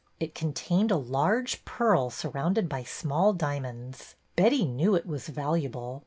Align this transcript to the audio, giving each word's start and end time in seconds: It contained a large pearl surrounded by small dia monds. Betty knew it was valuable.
It 0.19 0.33
contained 0.33 0.89
a 0.89 0.97
large 0.97 1.63
pearl 1.63 2.09
surrounded 2.09 2.67
by 2.67 2.81
small 2.81 3.33
dia 3.33 3.59
monds. 3.61 4.15
Betty 4.35 4.65
knew 4.65 4.95
it 4.95 5.05
was 5.05 5.27
valuable. 5.27 5.99